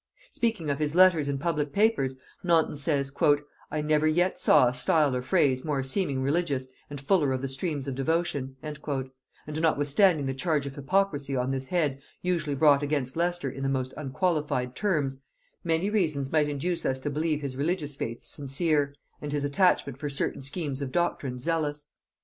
[0.31, 3.15] Speaking of his letters and public papers, Naunton says,
[3.69, 7.47] "I never yet saw a style or phrase more seeming religious and fuller of the
[7.47, 8.79] streams of devotion;" and
[9.47, 13.93] notwithstanding the charge of hypocrisy on this head usually brought against Leicester in the most
[13.95, 15.21] unqualified terms,
[15.63, 20.09] many reasons might induce us to believe his religious faith sincere, and his attachment for
[20.09, 21.89] certain schemes of doctrine, zealous.